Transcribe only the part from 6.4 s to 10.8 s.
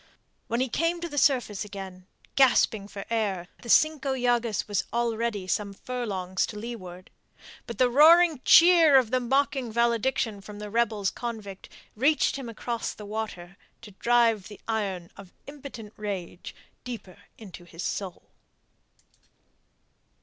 to leeward. But the roaring cheer of mocking valediction from the